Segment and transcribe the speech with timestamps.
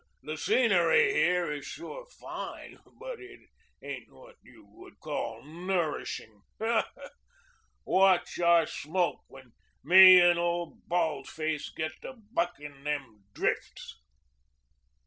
[0.23, 3.39] The scenery here is sure fine, but it
[3.83, 6.41] ain't what you would call nourishing.
[6.57, 6.85] Huh!
[7.85, 9.53] Watch our smoke when
[9.83, 13.99] me and old Baldface git to bucking them drifts."